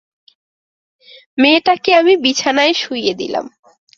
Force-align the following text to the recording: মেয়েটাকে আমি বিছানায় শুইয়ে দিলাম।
মেয়েটাকে 1.37 1.91
আমি 1.93 2.13
বিছানায় 2.17 2.73
শুইয়ে 2.73 3.13
দিলাম। 3.13 3.45